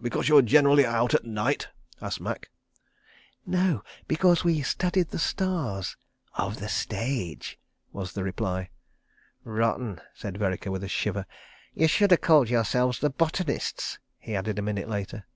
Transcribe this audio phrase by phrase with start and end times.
[0.00, 1.66] Because you were generally out at night?"
[2.00, 2.48] asked Macke.
[3.44, 7.58] "No—because we studied the Stars—of the Stage,"
[7.90, 8.70] was the reply....
[9.42, 11.26] "Rotten," said Vereker, with a shiver.
[11.74, 15.26] "You sh'd have called yourselves The Botanists," he added a minute later.